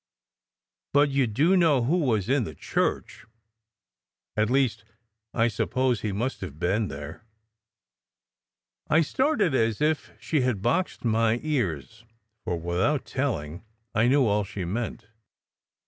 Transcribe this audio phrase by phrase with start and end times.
[0.93, 3.27] But you do know who was in the church?
[4.35, 4.83] at least,
[5.31, 7.23] I suppose he must have been there."
[8.89, 12.03] I started as if she had boxed my ears,
[12.45, 15.05] for without telling, I knew all she meant.